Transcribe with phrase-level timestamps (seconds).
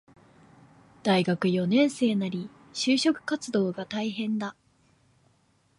[1.03, 4.55] 大学四年生なり、就職活動が大変だ